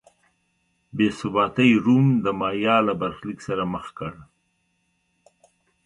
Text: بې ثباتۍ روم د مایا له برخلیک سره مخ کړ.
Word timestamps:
بې 0.95 1.07
ثباتۍ 1.19 1.71
روم 1.85 2.05
د 2.23 2.25
مایا 2.39 2.77
له 2.87 2.93
برخلیک 3.01 3.39
سره 3.47 3.63
مخ 3.73 3.85
کړ. 3.97 4.13